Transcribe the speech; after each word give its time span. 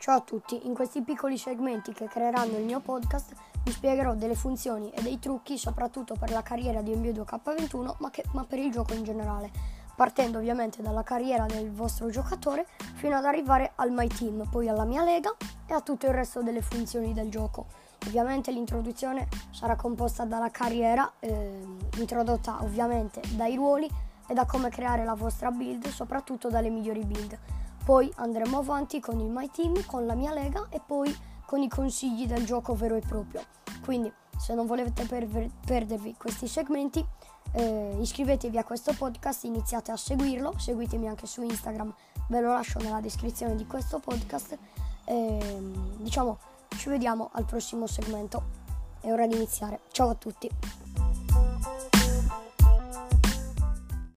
Ciao 0.00 0.16
a 0.16 0.20
tutti, 0.22 0.66
in 0.66 0.72
questi 0.72 1.02
piccoli 1.02 1.36
segmenti 1.36 1.92
che 1.92 2.08
creeranno 2.08 2.56
il 2.56 2.64
mio 2.64 2.80
podcast 2.80 3.34
vi 3.62 3.70
spiegherò 3.70 4.14
delle 4.14 4.34
funzioni 4.34 4.88
e 4.92 5.02
dei 5.02 5.18
trucchi 5.18 5.58
soprattutto 5.58 6.14
per 6.18 6.30
la 6.30 6.40
carriera 6.40 6.80
di 6.80 6.96
NBA 6.96 7.20
2K21 7.20 7.96
ma, 7.98 8.08
che, 8.08 8.24
ma 8.32 8.42
per 8.44 8.60
il 8.60 8.70
gioco 8.70 8.94
in 8.94 9.04
generale, 9.04 9.50
partendo 9.94 10.38
ovviamente 10.38 10.80
dalla 10.80 11.02
carriera 11.02 11.44
del 11.44 11.70
vostro 11.70 12.08
giocatore 12.08 12.66
fino 12.94 13.14
ad 13.14 13.26
arrivare 13.26 13.72
al 13.74 13.90
My 13.90 14.06
Team, 14.06 14.48
poi 14.50 14.68
alla 14.68 14.86
mia 14.86 15.04
lega 15.04 15.36
e 15.66 15.74
a 15.74 15.82
tutto 15.82 16.06
il 16.06 16.14
resto 16.14 16.42
delle 16.42 16.62
funzioni 16.62 17.12
del 17.12 17.28
gioco. 17.28 17.66
Ovviamente 18.06 18.52
l'introduzione 18.52 19.28
sarà 19.50 19.76
composta 19.76 20.24
dalla 20.24 20.50
carriera, 20.50 21.12
eh, 21.18 21.60
introdotta 21.98 22.62
ovviamente 22.62 23.20
dai 23.34 23.54
ruoli 23.54 23.86
e 24.26 24.32
da 24.32 24.46
come 24.46 24.70
creare 24.70 25.04
la 25.04 25.14
vostra 25.14 25.50
build, 25.50 25.88
soprattutto 25.88 26.48
dalle 26.48 26.70
migliori 26.70 27.04
build. 27.04 27.38
Poi 27.90 28.08
andremo 28.18 28.58
avanti 28.58 29.00
con 29.00 29.18
il 29.18 29.28
My 29.28 29.50
Team, 29.50 29.84
con 29.84 30.06
la 30.06 30.14
mia 30.14 30.32
lega 30.32 30.68
e 30.70 30.80
poi 30.80 31.12
con 31.44 31.60
i 31.60 31.68
consigli 31.68 32.24
del 32.24 32.44
gioco 32.46 32.72
vero 32.76 32.94
e 32.94 33.00
proprio. 33.00 33.42
Quindi 33.82 34.12
se 34.38 34.54
non 34.54 34.64
volete 34.66 35.04
per- 35.06 35.50
perdervi 35.66 36.14
questi 36.16 36.46
segmenti 36.46 37.04
eh, 37.50 37.96
iscrivetevi 38.00 38.56
a 38.58 38.62
questo 38.62 38.94
podcast, 38.96 39.42
iniziate 39.42 39.90
a 39.90 39.96
seguirlo, 39.96 40.56
seguitemi 40.56 41.08
anche 41.08 41.26
su 41.26 41.42
Instagram, 41.42 41.92
ve 42.28 42.40
lo 42.40 42.52
lascio 42.52 42.78
nella 42.78 43.00
descrizione 43.00 43.56
di 43.56 43.66
questo 43.66 43.98
podcast. 43.98 44.56
Eh, 45.06 45.72
diciamo, 45.98 46.38
ci 46.76 46.90
vediamo 46.90 47.30
al 47.32 47.44
prossimo 47.44 47.88
segmento. 47.88 48.40
È 49.00 49.10
ora 49.10 49.26
di 49.26 49.34
iniziare. 49.34 49.80
Ciao 49.90 50.10
a 50.10 50.14
tutti. 50.14 50.48